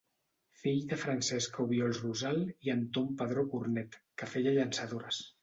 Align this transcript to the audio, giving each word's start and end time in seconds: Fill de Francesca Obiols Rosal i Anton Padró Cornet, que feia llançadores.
Fill 0.59 0.79
de 0.93 0.97
Francesca 1.01 1.61
Obiols 1.65 1.99
Rosal 2.05 2.41
i 2.69 2.73
Anton 2.77 3.13
Padró 3.21 3.45
Cornet, 3.53 4.01
que 4.23 4.33
feia 4.35 4.57
llançadores. 4.59 5.23